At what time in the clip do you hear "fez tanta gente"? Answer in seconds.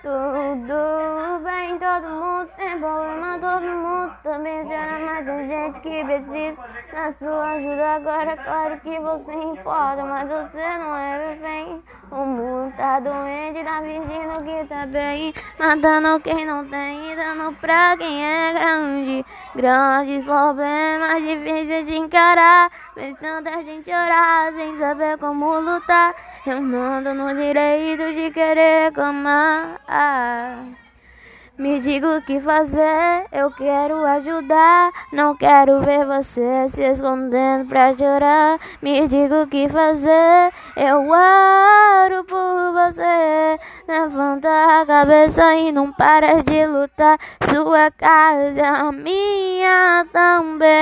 22.94-23.90